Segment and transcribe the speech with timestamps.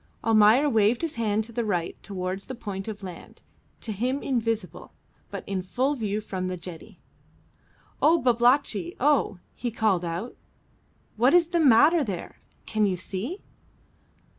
[0.23, 3.39] Almayer waved his hand to the right towards the point of land,
[3.81, 4.93] to him invisible,
[5.29, 6.97] but in full view from the jetty.
[8.01, 8.95] "Oh, Babalatchi!
[8.99, 10.35] oh!" he called out;
[11.17, 12.37] "what is the matter there?
[12.65, 13.43] can you see?"